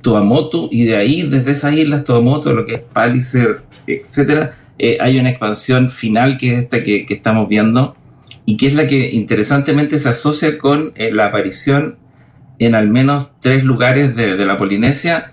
Tuamotu 0.00 0.70
y 0.72 0.84
de 0.84 0.96
ahí, 0.96 1.28
desde 1.28 1.52
esas 1.52 1.74
islas, 1.74 2.04
Tuamotu, 2.04 2.54
lo 2.54 2.64
que 2.64 2.76
es 2.76 2.80
Palliser, 2.80 3.60
etcétera, 3.86 4.56
eh, 4.78 4.96
hay 5.02 5.20
una 5.20 5.28
expansión 5.28 5.90
final 5.90 6.38
que 6.38 6.54
es 6.54 6.60
esta 6.60 6.82
que, 6.82 7.04
estamos 7.06 7.46
viendo 7.46 7.94
y 8.46 8.56
que 8.56 8.68
es 8.68 8.74
la 8.74 8.86
que 8.86 9.10
interesantemente 9.10 9.98
se 9.98 10.08
asocia 10.08 10.56
con 10.56 10.92
eh, 10.94 11.12
la 11.12 11.26
aparición 11.26 11.98
en 12.58 12.74
al 12.74 12.88
menos 12.88 13.32
tres 13.40 13.64
lugares 13.64 14.16
de, 14.16 14.38
de 14.38 14.46
la 14.46 14.56
Polinesia 14.56 15.30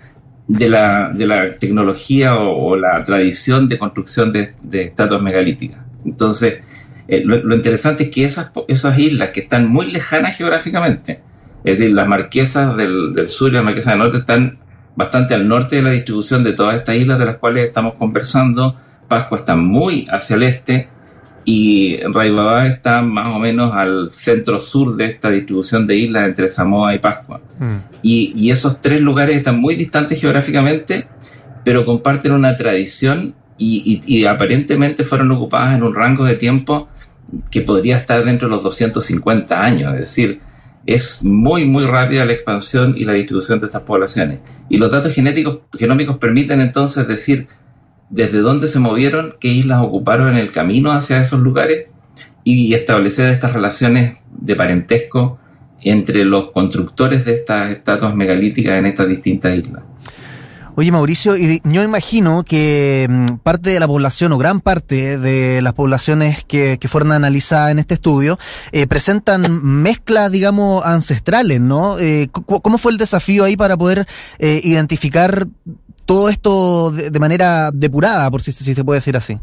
de 0.48 0.68
la, 0.68 1.10
de 1.10 1.26
la 1.26 1.58
tecnología 1.58 2.36
o, 2.36 2.74
la 2.74 3.04
tradición 3.04 3.68
de 3.68 3.78
construcción 3.78 4.32
de, 4.32 4.54
estatuas 4.72 5.22
megalíticas. 5.22 5.80
Entonces, 6.04 6.60
eh, 7.06 7.22
lo, 7.24 7.54
interesante 7.54 8.04
es 8.04 8.10
que 8.10 8.24
esas, 8.24 8.50
esas 8.66 8.98
islas 8.98 9.30
que 9.30 9.40
están 9.40 9.68
muy 9.68 9.90
lejanas 9.90 10.36
geográficamente, 10.36 11.20
es 11.64 11.78
decir, 11.78 11.94
las 11.94 12.08
marquesas 12.08 12.76
del, 12.76 13.12
del 13.14 13.28
sur 13.28 13.50
y 13.50 13.54
las 13.54 13.64
marquesas 13.64 13.92
del 13.92 14.02
norte 14.02 14.18
están 14.18 14.58
bastante 14.96 15.34
al 15.34 15.46
norte 15.46 15.76
de 15.76 15.82
la 15.82 15.90
distribución 15.90 16.42
de 16.42 16.54
todas 16.54 16.76
estas 16.76 16.96
islas 16.96 17.18
de 17.18 17.26
las 17.26 17.36
cuales 17.36 17.68
estamos 17.68 17.94
conversando. 17.94 18.76
Pascua 19.06 19.38
está 19.38 19.54
muy 19.54 20.08
hacia 20.10 20.36
el 20.36 20.42
este, 20.42 20.88
y 21.50 21.96
Raibabá 22.02 22.66
está 22.66 23.00
más 23.00 23.34
o 23.34 23.38
menos 23.38 23.72
al 23.72 24.10
centro 24.12 24.60
sur 24.60 24.96
de 24.96 25.06
esta 25.06 25.30
distribución 25.30 25.86
de 25.86 25.96
islas 25.96 26.28
entre 26.28 26.46
Samoa 26.46 26.94
y 26.94 26.98
Pascua. 26.98 27.40
Mm. 27.58 27.76
Y, 28.02 28.50
esos 28.50 28.82
tres 28.82 29.00
lugares 29.00 29.38
están 29.38 29.58
muy 29.58 29.74
distantes 29.74 30.20
geográficamente, 30.20 31.06
pero 31.64 31.86
comparten 31.86 32.32
una 32.32 32.58
tradición 32.58 33.34
y, 33.56 34.26
aparentemente 34.26 35.04
fueron 35.04 35.30
ocupadas 35.30 35.74
en 35.74 35.84
un 35.84 35.94
rango 35.94 36.26
de 36.26 36.34
tiempo 36.34 36.90
que 37.50 37.62
podría 37.62 37.96
estar 37.96 38.22
dentro 38.26 38.48
de 38.48 38.54
los 38.54 38.62
250 38.62 39.64
años, 39.64 39.94
es 39.94 40.00
decir, 40.00 40.40
es 40.84 41.24
muy, 41.24 41.64
muy 41.64 41.86
rápida 41.86 42.26
la 42.26 42.34
expansión 42.34 42.92
y 42.94 43.06
la 43.06 43.14
distribución 43.14 43.58
de 43.60 43.66
estas 43.68 43.84
poblaciones. 43.84 44.40
Y 44.68 44.76
los 44.76 44.90
datos 44.90 45.14
genéticos, 45.14 45.60
genómicos 45.78 46.18
permiten 46.18 46.60
entonces 46.60 47.08
decir 47.08 47.48
desde 48.10 48.38
dónde 48.38 48.68
se 48.68 48.78
movieron, 48.78 49.34
qué 49.40 49.48
islas 49.48 49.82
ocuparon 49.82 50.28
en 50.28 50.36
el 50.36 50.50
camino 50.50 50.92
hacia 50.92 51.20
esos 51.20 51.40
lugares 51.40 51.86
y 52.44 52.72
establecer 52.74 53.30
estas 53.30 53.52
relaciones 53.52 54.16
de 54.30 54.56
parentesco 54.56 55.38
entre 55.82 56.24
los 56.24 56.50
constructores 56.50 57.24
de 57.24 57.34
estas 57.34 57.70
estatuas 57.70 58.14
megalíticas 58.14 58.78
en 58.78 58.86
estas 58.86 59.08
distintas 59.08 59.56
islas. 59.56 59.82
Oye, 60.78 60.92
Mauricio, 60.92 61.34
yo 61.36 61.82
imagino 61.82 62.44
que 62.44 63.08
mm, 63.10 63.38
parte 63.38 63.70
de 63.70 63.80
la 63.80 63.88
población 63.88 64.30
o 64.30 64.38
gran 64.38 64.60
parte 64.60 65.18
de 65.18 65.60
las 65.60 65.72
poblaciones 65.72 66.44
que, 66.44 66.78
fueron 66.88 67.10
analizadas 67.10 67.72
en 67.72 67.80
este 67.80 67.94
estudio 67.94 68.38
eh, 68.70 68.86
presentan 68.86 69.60
mezclas, 69.64 70.30
digamos, 70.30 70.86
ancestrales, 70.86 71.60
¿no? 71.60 71.98
Eh, 71.98 72.28
¿Cómo 72.30 72.78
fue 72.78 72.92
el 72.92 72.98
desafío 72.98 73.42
ahí 73.42 73.56
para 73.56 73.76
poder 73.76 74.06
eh, 74.38 74.60
identificar 74.62 75.48
todo 76.08 76.30
esto 76.30 76.90
de, 76.90 77.20
manera 77.20 77.70
depurada, 77.70 78.30
por 78.30 78.40
si, 78.40 78.50
se 78.50 78.82
puede 78.82 78.96
decir 78.96 79.14
así? 79.14 79.38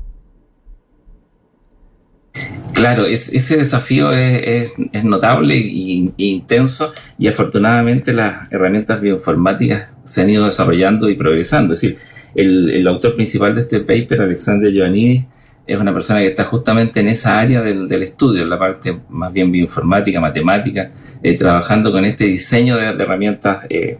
Claro, 2.73 3.05
ese 3.05 3.57
desafío 3.57 4.11
es, 4.11 4.71
notable 5.03 5.55
e 5.57 6.13
intenso 6.17 6.91
y 7.19 7.27
afortunadamente 7.27 8.13
las 8.13 8.51
herramientas 8.51 8.99
bioinformáticas 8.99 9.89
se 10.05 10.23
han 10.23 10.31
ido 10.31 10.45
desarrollando 10.45 11.07
y 11.07 11.15
progresando. 11.15 11.75
Es 11.75 11.81
decir, 11.81 11.99
el, 12.33 12.87
autor 12.87 13.13
principal 13.13 13.53
de 13.53 13.61
este 13.61 13.81
paper, 13.81 14.21
Alexander 14.21 14.71
Giovannidis, 14.71 15.23
es 15.67 15.77
una 15.77 15.93
persona 15.93 16.21
que 16.21 16.29
está 16.29 16.45
justamente 16.45 16.99
en 16.99 17.09
esa 17.09 17.39
área 17.39 17.61
del, 17.61 18.01
estudio, 18.01 18.41
en 18.41 18.49
la 18.49 18.57
parte 18.57 19.01
más 19.09 19.31
bien 19.31 19.51
bioinformática, 19.51 20.19
matemática, 20.19 20.89
eh, 21.21 21.37
trabajando 21.37 21.91
con 21.91 22.05
este 22.05 22.23
diseño 22.23 22.75
de, 22.75 22.87
herramientas 22.87 23.65
eh, 23.69 23.99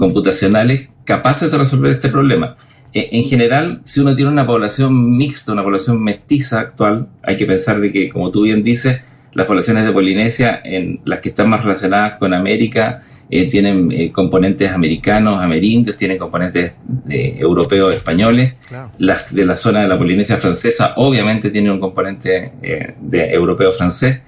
computacionales 0.00 0.88
capaces 1.04 1.50
de 1.50 1.58
resolver 1.58 1.92
este 1.92 2.08
problema. 2.08 2.56
Eh, 2.94 3.10
en 3.12 3.24
general, 3.24 3.82
si 3.84 4.00
uno 4.00 4.16
tiene 4.16 4.32
una 4.32 4.46
población 4.46 5.14
mixta, 5.14 5.52
una 5.52 5.62
población 5.62 6.02
mestiza 6.02 6.58
actual, 6.58 7.08
hay 7.22 7.36
que 7.36 7.44
pensar 7.44 7.80
de 7.80 7.92
que, 7.92 8.08
como 8.08 8.30
tú 8.30 8.42
bien 8.42 8.62
dices, 8.62 9.02
las 9.34 9.46
poblaciones 9.46 9.84
de 9.84 9.92
Polinesia, 9.92 10.62
en 10.64 11.00
las 11.04 11.20
que 11.20 11.28
están 11.28 11.50
más 11.50 11.62
relacionadas 11.62 12.14
con 12.14 12.32
América, 12.32 13.02
eh, 13.28 13.48
tienen 13.50 13.92
eh, 13.92 14.10
componentes 14.10 14.72
americanos, 14.72 15.38
amerindios, 15.40 15.98
tienen 15.98 16.16
componentes 16.16 16.72
europeos, 17.08 17.94
españoles. 17.94 18.54
Las 18.98 19.32
de 19.34 19.44
la 19.44 19.56
zona 19.56 19.82
de 19.82 19.88
la 19.88 19.98
Polinesia 19.98 20.38
francesa, 20.38 20.94
obviamente, 20.96 21.50
tienen 21.50 21.72
un 21.72 21.80
componente 21.80 22.52
de 23.00 23.30
europeo 23.30 23.72
francés. 23.72 24.20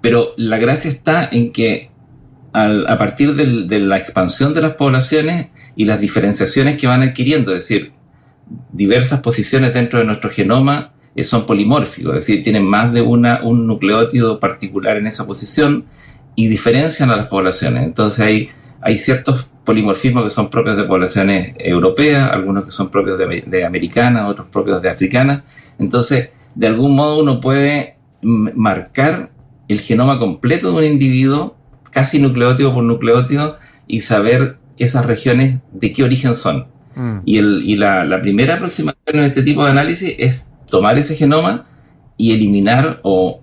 pero 0.00 0.32
la 0.36 0.58
gracia 0.58 0.90
está 0.90 1.28
en 1.30 1.52
que 1.52 1.87
a 2.66 2.98
partir 2.98 3.34
de 3.34 3.78
la 3.80 3.98
expansión 3.98 4.54
de 4.54 4.62
las 4.62 4.72
poblaciones, 4.72 5.48
y 5.78 5.84
las 5.84 6.00
diferenciaciones 6.00 6.76
que 6.76 6.88
van 6.88 7.02
adquiriendo, 7.02 7.54
es 7.54 7.60
decir, 7.60 7.92
diversas 8.72 9.20
posiciones 9.20 9.72
dentro 9.72 10.00
de 10.00 10.04
nuestro 10.04 10.28
genoma 10.28 10.90
eh, 11.14 11.22
son 11.22 11.46
polimórficos, 11.46 12.16
es 12.16 12.26
decir, 12.26 12.42
tienen 12.42 12.64
más 12.64 12.92
de 12.92 13.00
una, 13.00 13.44
un 13.44 13.64
nucleótido 13.68 14.40
particular 14.40 14.96
en 14.96 15.06
esa 15.06 15.24
posición 15.24 15.84
y 16.34 16.48
diferencian 16.48 17.12
a 17.12 17.16
las 17.16 17.28
poblaciones. 17.28 17.84
Entonces 17.84 18.26
hay, 18.26 18.50
hay 18.82 18.98
ciertos 18.98 19.46
polimorfismos 19.64 20.24
que 20.24 20.30
son 20.30 20.50
propios 20.50 20.76
de 20.76 20.82
poblaciones 20.82 21.54
europeas, 21.60 22.28
algunos 22.32 22.64
que 22.64 22.72
son 22.72 22.90
propios 22.90 23.16
de 23.16 23.64
americanas, 23.64 24.28
otros 24.28 24.48
propios 24.48 24.82
de 24.82 24.90
africanas. 24.90 25.44
Entonces, 25.78 26.30
de 26.56 26.66
algún 26.66 26.96
modo 26.96 27.22
uno 27.22 27.40
puede 27.40 27.98
marcar 28.20 29.30
el 29.68 29.78
genoma 29.78 30.18
completo 30.18 30.72
de 30.72 30.78
un 30.78 30.92
individuo, 30.92 31.56
casi 31.90 32.20
nucleótido 32.20 32.74
por 32.74 32.84
nucleótido, 32.84 33.58
y 33.86 34.00
saber 34.00 34.58
esas 34.76 35.06
regiones 35.06 35.58
de 35.72 35.92
qué 35.92 36.04
origen 36.04 36.34
son. 36.34 36.68
Mm. 36.94 37.18
Y, 37.24 37.38
el, 37.38 37.62
y 37.64 37.76
la, 37.76 38.04
la, 38.04 38.20
primera 38.20 38.54
aproximación 38.54 38.96
en 39.06 39.24
este 39.24 39.42
tipo 39.42 39.64
de 39.64 39.70
análisis 39.70 40.14
es 40.18 40.46
tomar 40.68 40.98
ese 40.98 41.16
genoma 41.16 41.66
y 42.16 42.32
eliminar 42.32 43.00
o, 43.02 43.40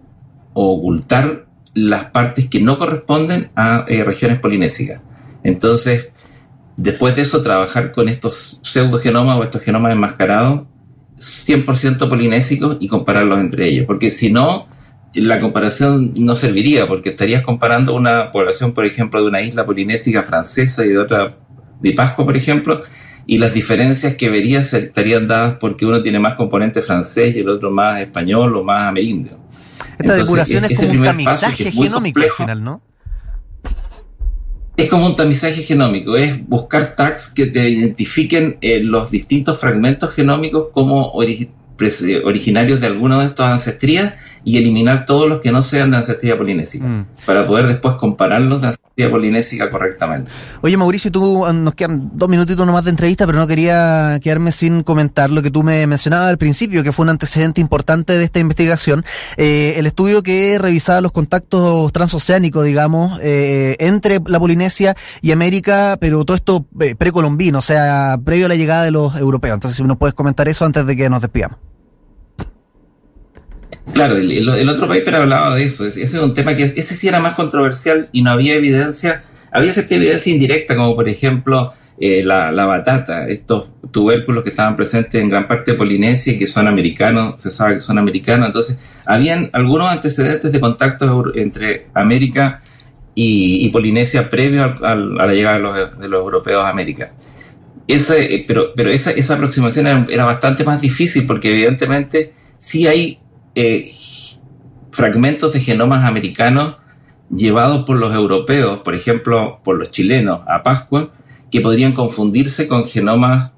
ocultar 0.53 1.47
las 1.73 2.05
partes 2.05 2.47
que 2.47 2.61
no 2.61 2.77
corresponden 2.77 3.49
a 3.55 3.85
eh, 3.89 4.03
regiones 4.05 4.39
polinésicas. 4.39 5.01
Entonces, 5.43 6.11
después 6.77 7.15
de 7.17 7.23
eso, 7.23 7.43
trabajar 7.43 7.91
con 7.91 8.07
estos 8.07 8.61
pseudogenomas 8.63 9.37
o 9.37 9.43
estos 9.43 9.61
genomas 9.61 9.91
enmascarados 9.91 10.61
100% 11.17 12.09
polinésicos 12.09 12.77
y 12.79 12.87
compararlos 12.87 13.39
entre 13.39 13.67
ellos. 13.67 13.85
Porque 13.85 14.11
si 14.11 14.31
no, 14.31 14.67
la 15.15 15.39
comparación 15.39 16.13
no 16.15 16.35
serviría 16.35 16.87
porque 16.87 17.09
estarías 17.09 17.43
comparando 17.43 17.95
una 17.95 18.31
población, 18.31 18.73
por 18.73 18.85
ejemplo, 18.85 19.21
de 19.21 19.27
una 19.27 19.41
isla 19.41 19.65
polinésica 19.65 20.23
francesa 20.23 20.85
y 20.85 20.89
de 20.89 20.97
otra 20.97 21.37
de 21.81 21.91
Pascua, 21.93 22.25
por 22.25 22.35
ejemplo, 22.35 22.83
y 23.25 23.37
las 23.37 23.53
diferencias 23.53 24.15
que 24.15 24.29
verías 24.29 24.73
estarían 24.73 25.27
dadas 25.27 25.57
porque 25.59 25.85
uno 25.85 26.01
tiene 26.01 26.19
más 26.19 26.35
componente 26.35 26.81
francés 26.81 27.35
y 27.35 27.39
el 27.39 27.49
otro 27.49 27.71
más 27.71 28.01
español 28.01 28.55
o 28.55 28.63
más 28.63 28.83
amerindio. 28.83 29.39
Esta 29.97 30.15
depuración 30.15 30.65
es, 30.65 30.79
como 30.79 30.91
un 30.91 31.03
tamizaje 31.03 31.71
genómico 31.71 32.19
al 32.19 32.29
final, 32.29 32.63
¿no? 32.63 32.81
Es 34.77 34.89
como 34.89 35.05
un 35.05 35.15
tamizaje 35.15 35.63
genómico, 35.63 36.17
es 36.17 36.45
buscar 36.47 36.95
tags 36.97 37.29
que 37.29 37.45
te 37.45 37.69
identifiquen 37.69 38.57
eh, 38.59 38.81
los 38.81 39.09
distintos 39.09 39.57
fragmentos 39.59 40.13
genómicos 40.13 40.67
como 40.73 41.13
originarios 41.13 42.81
de 42.81 42.87
alguna 42.87 43.19
de 43.19 43.27
estas 43.27 43.53
ancestrías 43.53 44.15
y 44.45 44.57
eliminar 44.57 45.05
todos 45.05 45.27
los 45.27 45.41
que 45.41 45.51
no 45.51 45.63
sean 45.63 45.91
de 45.91 45.97
ancestría 45.97 46.37
polinésica, 46.37 46.85
mm. 46.85 47.05
para 47.25 47.45
poder 47.47 47.65
después 47.65 47.95
compararlos 47.95 48.61
de 48.61 48.67
ancestría 48.67 49.09
polinésica 49.09 49.71
correctamente. 49.71 50.29
Oye, 50.61 50.77
Mauricio, 50.77 51.11
tú 51.11 51.45
ah, 51.45 51.51
nos 51.51 51.73
quedan 51.73 52.11
dos 52.13 52.29
minutitos 52.29 52.65
nomás 52.65 52.83
de 52.83 52.91
entrevista, 52.91 53.25
pero 53.25 53.39
no 53.39 53.47
quería 53.47 54.19
quedarme 54.21 54.51
sin 54.51 54.83
comentar 54.83 55.31
lo 55.31 55.41
que 55.41 55.49
tú 55.49 55.63
me 55.63 55.85
mencionabas 55.87 56.29
al 56.29 56.37
principio, 56.37 56.83
que 56.83 56.91
fue 56.91 57.03
un 57.03 57.09
antecedente 57.09 57.59
importante 57.59 58.13
de 58.13 58.23
esta 58.23 58.39
investigación. 58.39 59.03
Eh, 59.35 59.73
el 59.77 59.87
estudio 59.87 60.21
que 60.21 60.57
revisaba 60.59 61.01
los 61.01 61.11
contactos 61.11 61.91
transoceánicos, 61.91 62.63
digamos, 62.63 63.19
eh, 63.23 63.75
entre 63.79 64.19
la 64.27 64.39
Polinesia 64.39 64.95
y 65.21 65.31
América, 65.31 65.97
pero 65.99 66.23
todo 66.23 66.37
esto 66.37 66.65
eh, 66.79 66.93
precolombino, 66.95 67.57
o 67.57 67.63
sea, 67.63 68.19
previo 68.23 68.45
a 68.45 68.49
la 68.49 68.55
llegada 68.55 68.83
de 68.83 68.91
los 68.91 69.15
europeos. 69.17 69.55
Entonces, 69.55 69.77
si 69.77 69.83
nos 69.83 69.97
puedes 69.97 70.13
comentar 70.13 70.47
eso 70.47 70.65
antes 70.65 70.85
de 70.85 70.95
que 70.95 71.09
nos 71.09 71.21
despidamos. 71.21 71.57
Claro, 73.93 74.17
el, 74.17 74.69
otro 74.69 74.87
paper 74.87 75.15
hablaba 75.15 75.55
de 75.55 75.63
eso. 75.63 75.85
Ese 75.85 76.03
es 76.03 76.13
un 76.15 76.33
tema 76.33 76.55
que 76.55 76.63
ese 76.63 76.95
sí 76.95 77.07
era 77.07 77.19
más 77.19 77.35
controversial 77.35 78.09
y 78.11 78.23
no 78.23 78.31
había 78.31 78.55
evidencia. 78.55 79.23
Había 79.51 79.71
cierta 79.71 79.95
evidencia 79.95 80.33
indirecta, 80.33 80.75
como 80.75 80.95
por 80.95 81.07
ejemplo 81.07 81.73
eh, 81.97 82.23
la, 82.25 82.51
batata, 82.65 83.27
estos 83.29 83.67
tubérculos 83.91 84.43
que 84.43 84.49
estaban 84.49 84.75
presentes 84.75 85.21
en 85.21 85.29
gran 85.29 85.47
parte 85.47 85.71
de 85.71 85.77
Polinesia 85.77 86.33
y 86.33 86.37
que 86.37 86.47
son 86.47 86.67
americanos, 86.67 87.41
se 87.41 87.51
sabe 87.51 87.75
que 87.75 87.81
son 87.81 87.97
americanos. 87.97 88.47
Entonces, 88.47 88.77
habían 89.05 89.49
algunos 89.53 89.89
antecedentes 89.89 90.51
de 90.51 90.59
contactos 90.59 91.31
entre 91.35 91.87
América 91.93 92.61
y, 93.13 93.69
Polinesia 93.69 94.29
previo 94.29 94.63
a, 94.81 94.95
la 94.95 95.33
llegada 95.33 95.55
de 95.55 95.63
los, 95.63 95.99
de 95.99 96.09
los, 96.09 96.19
europeos 96.19 96.65
a 96.65 96.69
América. 96.69 97.13
Ese, 97.87 98.35
eh, 98.35 98.45
pero 98.47 98.73
pero 98.75 98.89
esa, 98.89 99.11
esa 99.11 99.35
aproximación 99.35 99.87
era, 99.87 100.05
era 100.09 100.25
bastante 100.25 100.65
más 100.65 100.81
difícil 100.81 101.25
porque 101.27 101.51
evidentemente 101.51 102.33
sí 102.57 102.87
hay 102.87 103.19
eh, 103.55 103.91
fragmentos 104.91 105.53
de 105.53 105.61
genomas 105.61 106.05
americanos 106.05 106.77
llevados 107.33 107.85
por 107.85 107.97
los 107.97 108.13
europeos, 108.13 108.79
por 108.79 108.95
ejemplo, 108.95 109.59
por 109.63 109.77
los 109.77 109.91
chilenos 109.91 110.41
a 110.47 110.61
Pascua, 110.63 111.09
que 111.51 111.61
podrían 111.61 111.93
confundirse 111.93 112.67
con 112.67 112.85
genomas, 112.85 113.51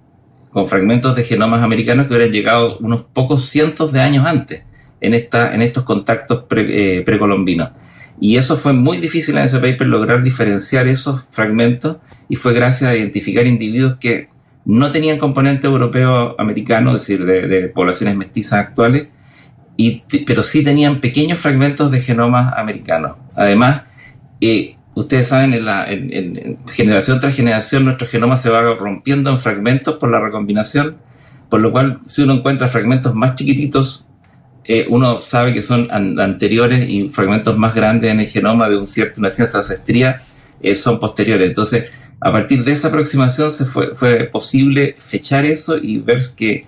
con 0.52 0.70
fragmentos 0.70 1.16
de 1.16 1.24
genomas 1.24 1.64
americanos 1.64 2.08
que 2.08 2.14
hubieran 2.14 2.32
llegado 2.32 2.78
unos 2.80 3.02
pocos 3.14 3.46
cientos 3.46 3.92
de 3.92 4.02
años 4.02 4.26
antes 4.26 4.64
en, 5.02 5.14
esta, 5.14 5.54
en 5.54 5.62
estos 5.62 5.84
contactos 5.84 6.46
eh, 6.56 7.04
precolombinos. 7.06 7.70
y 8.20 8.38
eso 8.38 8.58
fue 8.58 8.74
muy 8.74 8.98
difícil 8.98 9.38
en 9.38 9.46
ese 9.46 9.60
paper 9.60 9.88
lograr 9.88 10.24
diferenciar 10.24 10.88
esos 10.88 11.24
fragmentos 11.30 11.98
y 12.30 12.36
fue 12.36 12.54
gracias 12.54 12.92
a 12.92 12.96
identificar 12.96 13.46
individuos 13.46 13.98
que 14.00 14.30
no 14.66 14.92
tenían 14.92 15.18
componente 15.18 15.68
europeo 15.68 16.36
americano, 16.38 16.92
es 16.92 17.08
decir, 17.08 17.26
de 17.26 17.70
poblaciones 17.70 18.18
mestizas 18.18 18.60
actuales, 18.60 19.08
pero 20.26 20.44
sí 20.44 20.64
tenían 20.64 21.00
pequeños 21.00 21.40
fragmentos 21.40 21.92
de 21.92 22.02
genomas 22.02 22.54
americanos. 22.58 23.18
Además, 23.36 23.84
eh, 24.42 24.76
ustedes 24.96 25.28
saben, 25.28 25.54
en, 25.54 25.66
la, 25.66 25.92
en, 25.92 26.58
generación 26.68 27.20
tras 27.20 27.36
generación 27.36 27.86
nuestro 27.86 28.08
genoma 28.08 28.38
se 28.38 28.50
va 28.50 28.62
rompiendo 28.62 29.30
en 29.30 29.40
fragmentos 29.40 29.96
por 29.96 30.10
la 30.10 30.20
recombinación, 30.20 30.98
por 31.50 31.62
lo 31.62 31.72
cual 31.72 32.00
si 32.08 32.24
uno 32.24 32.34
encuentra 32.34 32.68
fragmentos 32.68 33.14
más 33.14 33.36
chiquititos, 33.36 34.06
eh, 34.66 34.86
uno 34.90 35.22
sabe 35.22 35.54
que 35.54 35.62
son 35.62 35.90
anteriores 35.92 36.90
y 36.90 37.10
fragmentos 37.10 37.58
más 37.58 37.74
grandes 37.74 38.12
en 38.12 38.20
el 38.20 38.28
genoma 38.28 38.68
de 38.68 38.78
un 38.78 38.88
cierto, 38.88 39.22
una 39.22 39.30
ciencia 39.30 39.60
ancestría 39.60 40.24
eh, 40.62 40.76
son 40.76 41.00
posteriores. 41.00 41.48
Entonces, 41.48 41.86
a 42.20 42.32
partir 42.32 42.64
de 42.64 42.72
esa 42.72 42.88
aproximación 42.90 43.52
se 43.52 43.66
fue, 43.66 43.96
fue 43.96 44.26
posible 44.26 44.96
fechar 45.00 45.46
eso 45.46 45.78
y 45.78 46.00
ver 46.00 46.22
que 46.36 46.66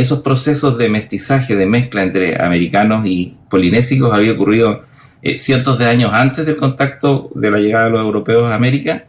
esos 0.00 0.20
procesos 0.20 0.78
de 0.78 0.88
mestizaje, 0.88 1.56
de 1.56 1.66
mezcla 1.66 2.02
entre 2.02 2.42
americanos 2.42 3.06
y 3.06 3.36
polinésicos 3.50 4.14
había 4.14 4.32
ocurrido 4.32 4.84
eh, 5.22 5.38
cientos 5.38 5.78
de 5.78 5.86
años 5.86 6.12
antes 6.14 6.46
del 6.46 6.56
contacto 6.56 7.30
de 7.34 7.50
la 7.50 7.58
llegada 7.58 7.86
de 7.86 7.90
los 7.90 8.02
europeos 8.02 8.50
a 8.50 8.54
América 8.54 9.06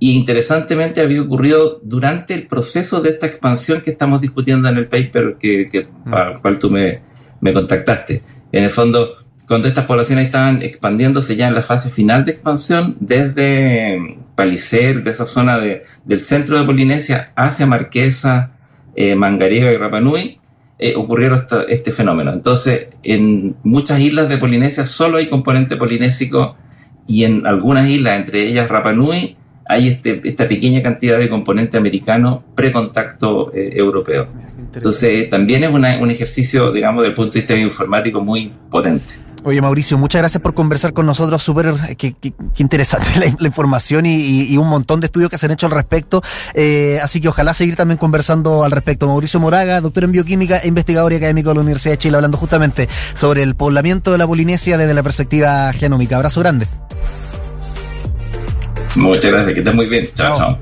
y 0.00 0.16
interesantemente 0.16 1.00
había 1.00 1.22
ocurrido 1.22 1.78
durante 1.84 2.34
el 2.34 2.48
proceso 2.48 3.00
de 3.00 3.10
esta 3.10 3.28
expansión 3.28 3.82
que 3.82 3.92
estamos 3.92 4.20
discutiendo 4.20 4.68
en 4.68 4.78
el 4.78 4.88
paper 4.88 5.36
que, 5.38 5.86
mm. 6.04 6.10
para 6.10 6.32
el 6.32 6.40
cual 6.40 6.58
tú 6.58 6.70
me, 6.70 7.00
me, 7.40 7.52
contactaste. 7.52 8.20
En 8.50 8.64
el 8.64 8.70
fondo, 8.70 9.18
cuando 9.46 9.68
estas 9.68 9.84
poblaciones 9.84 10.24
estaban 10.24 10.60
expandiéndose 10.62 11.36
ya 11.36 11.46
en 11.46 11.54
la 11.54 11.62
fase 11.62 11.90
final 11.90 12.24
de 12.24 12.32
expansión, 12.32 12.96
desde 12.98 14.18
Palicer, 14.34 15.04
de 15.04 15.10
esa 15.12 15.24
zona 15.24 15.60
de, 15.60 15.84
del 16.04 16.20
centro 16.20 16.58
de 16.58 16.66
Polinesia 16.66 17.32
hacia 17.36 17.68
Marquesa, 17.68 18.51
eh, 18.94 19.14
Mangareva 19.14 19.72
y 19.72 19.76
Rapanui, 19.76 20.38
eh, 20.78 20.94
ocurrieron 20.96 21.40
este 21.68 21.92
fenómeno. 21.92 22.32
Entonces, 22.32 22.88
en 23.02 23.54
muchas 23.62 24.00
islas 24.00 24.28
de 24.28 24.38
Polinesia 24.38 24.84
solo 24.84 25.18
hay 25.18 25.26
componente 25.26 25.76
polinésico 25.76 26.56
y 27.06 27.24
en 27.24 27.46
algunas 27.46 27.88
islas, 27.88 28.18
entre 28.20 28.42
ellas 28.42 28.68
Rapanui, 28.68 29.36
hay 29.64 29.88
este, 29.88 30.20
esta 30.24 30.48
pequeña 30.48 30.82
cantidad 30.82 31.18
de 31.18 31.28
componente 31.28 31.76
americano 31.76 32.42
precontacto 32.54 33.52
eh, 33.54 33.70
europeo. 33.74 34.26
Entonces, 34.74 35.30
también 35.30 35.64
es 35.64 35.70
un 35.70 36.10
ejercicio, 36.10 36.72
digamos, 36.72 37.02
desde 37.02 37.10
el 37.10 37.16
punto 37.16 37.34
de 37.34 37.40
vista 37.40 37.56
informático 37.56 38.20
muy 38.20 38.50
potente. 38.70 39.21
Oye, 39.44 39.60
Mauricio, 39.60 39.98
muchas 39.98 40.20
gracias 40.20 40.40
por 40.40 40.54
conversar 40.54 40.92
con 40.92 41.04
nosotros. 41.04 41.42
Súper 41.42 41.74
eh, 41.88 41.96
qué, 41.96 42.14
interesante 42.58 43.06
la, 43.38 43.46
información 43.46 44.06
y, 44.06 44.56
un 44.56 44.68
montón 44.68 45.00
de 45.00 45.06
estudios 45.06 45.30
que 45.30 45.38
se 45.38 45.46
han 45.46 45.52
hecho 45.52 45.66
al 45.66 45.72
respecto. 45.72 46.22
Eh, 46.54 47.00
así 47.02 47.20
que 47.20 47.28
ojalá 47.28 47.52
seguir 47.54 47.74
también 47.74 47.98
conversando 47.98 48.62
al 48.62 48.70
respecto. 48.70 49.06
Mauricio 49.06 49.40
Moraga, 49.40 49.80
doctor 49.80 50.04
en 50.04 50.12
bioquímica 50.12 50.58
e 50.58 50.68
investigador 50.68 51.12
y 51.12 51.16
académico 51.16 51.48
de 51.48 51.56
la 51.56 51.60
Universidad 51.62 51.94
de 51.94 51.98
Chile, 51.98 52.16
hablando 52.16 52.38
justamente 52.38 52.88
sobre 53.14 53.42
el 53.42 53.56
poblamiento 53.56 54.12
de 54.12 54.18
la 54.18 54.26
Polinesia 54.26 54.78
desde 54.78 54.94
la 54.94 55.02
perspectiva 55.02 55.72
genómica. 55.72 56.16
Abrazo 56.16 56.40
grande. 56.40 56.68
Muchas 58.94 59.32
gracias, 59.32 59.54
que 59.54 59.60
estés 59.60 59.74
muy 59.74 59.86
bien. 59.86 60.08
chao. 60.14 60.36
chao. 60.36 60.50